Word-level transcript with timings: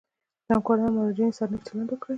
له 0.47 0.51
همکارانو 0.55 0.87
او 0.89 0.95
مراجعینو 0.97 1.37
سره 1.37 1.49
نیک 1.51 1.61
چلند 1.67 1.89
وکړي. 1.91 2.09